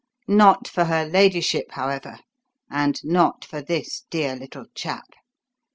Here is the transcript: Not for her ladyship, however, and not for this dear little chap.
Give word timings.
Not 0.27 0.67
for 0.67 0.85
her 0.85 1.05
ladyship, 1.05 1.73
however, 1.73 2.17
and 2.71 2.99
not 3.03 3.45
for 3.45 3.61
this 3.61 4.03
dear 4.09 4.35
little 4.35 4.65
chap. 4.73 5.07